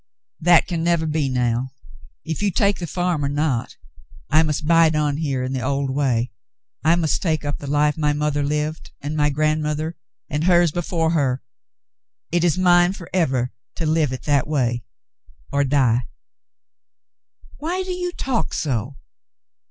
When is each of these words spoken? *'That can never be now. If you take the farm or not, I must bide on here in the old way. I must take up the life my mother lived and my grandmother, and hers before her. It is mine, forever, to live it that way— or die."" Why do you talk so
*'That 0.39 0.65
can 0.65 0.83
never 0.83 1.05
be 1.05 1.29
now. 1.29 1.69
If 2.25 2.41
you 2.41 2.49
take 2.49 2.79
the 2.79 2.87
farm 2.87 3.23
or 3.23 3.29
not, 3.29 3.77
I 4.31 4.41
must 4.41 4.65
bide 4.65 4.95
on 4.95 5.17
here 5.17 5.43
in 5.43 5.53
the 5.53 5.61
old 5.61 5.91
way. 5.91 6.31
I 6.83 6.95
must 6.95 7.21
take 7.21 7.45
up 7.45 7.59
the 7.59 7.67
life 7.69 7.97
my 7.99 8.11
mother 8.11 8.41
lived 8.41 8.89
and 8.99 9.15
my 9.15 9.29
grandmother, 9.29 9.95
and 10.27 10.45
hers 10.45 10.71
before 10.71 11.11
her. 11.11 11.43
It 12.31 12.43
is 12.43 12.57
mine, 12.57 12.93
forever, 12.93 13.51
to 13.75 13.85
live 13.85 14.11
it 14.11 14.23
that 14.23 14.47
way— 14.47 14.83
or 15.53 15.63
die."" 15.63 16.07
Why 17.59 17.83
do 17.83 17.91
you 17.91 18.11
talk 18.11 18.55
so 18.55 18.97